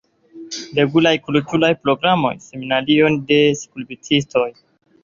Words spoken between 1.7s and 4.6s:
programoj, seminarioj de skulptistoj.